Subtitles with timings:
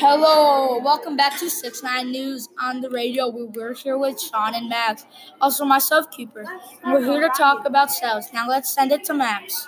[0.00, 3.28] Hello, welcome back to 6 9 News on the radio.
[3.28, 5.04] We We're here with Sean and Max,
[5.40, 6.44] also myself, Cooper.
[6.86, 8.26] We're here to talk about sales.
[8.32, 9.66] Now let's send it to Max.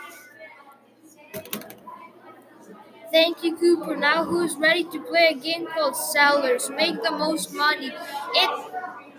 [3.11, 3.97] Thank you, Cooper.
[3.97, 6.71] Now who's ready to play a game called Sellers?
[6.71, 7.89] Make the most money.
[7.89, 8.71] It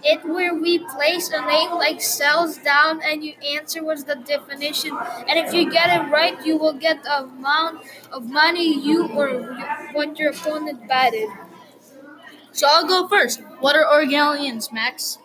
[0.03, 4.97] it where we place a name like cells down and you answer what's the definition.
[5.27, 9.29] And if you get it right, you will get the amount of money you or
[9.93, 11.29] what your opponent batted.
[12.51, 13.41] So I'll go first.
[13.59, 15.17] What are organelles, Max?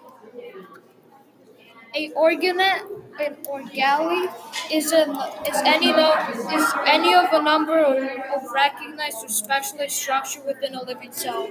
[1.94, 2.82] A organet,
[3.18, 4.28] an orgally
[4.70, 5.16] is an
[5.48, 6.12] is any no,
[6.52, 11.48] is any of a number of, of recognized or specialized structure within a living cell.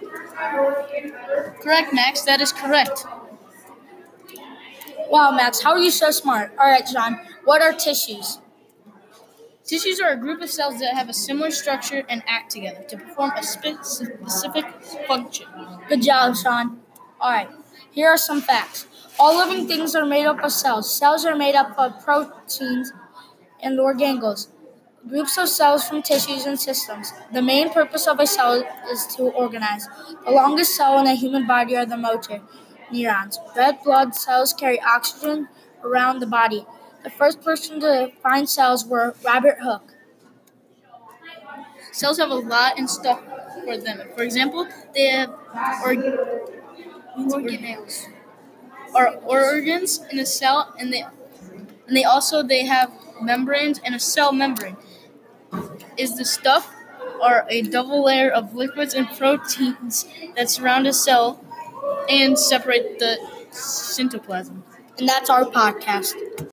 [1.62, 2.22] Correct, Max.
[2.22, 3.06] That is correct.
[5.10, 6.52] Wow, Max, how are you so smart?
[6.60, 7.20] All right, John.
[7.44, 8.40] what are tissues?
[9.66, 12.98] Tissues are a group of cells that have a similar structure and act together to
[12.98, 14.66] perform a specific
[15.08, 15.48] function.
[15.90, 16.82] Good job, Sean.
[17.20, 17.50] All right,
[17.90, 18.86] here are some facts.
[19.18, 20.94] All living things are made up of cells.
[20.94, 22.94] Cells are made up of proteins
[23.60, 24.50] and organelles,
[25.08, 27.12] groups of cells from tissues and systems.
[27.34, 29.88] The main purpose of a cell is to organize.
[30.26, 32.40] The longest cell in a human body are the motor
[32.92, 33.40] neurons.
[33.56, 35.48] Red blood cells carry oxygen
[35.84, 36.68] around the body.
[37.06, 39.96] The first person to find cells were Robert Hooke.
[41.92, 43.22] Cells have a lot in stuff
[43.64, 44.02] for them.
[44.16, 45.30] For example, they have
[45.84, 46.20] org-
[47.18, 48.08] Organelles.
[48.94, 51.04] or organs in a cell, and they
[51.88, 54.78] and they also they have membranes and a cell membrane.
[55.98, 56.74] Is the stuff
[57.22, 61.44] or a double layer of liquids and proteins that surround a cell
[62.10, 63.18] and separate the
[63.52, 64.62] cytoplasm.
[65.00, 66.14] And that's our podcast.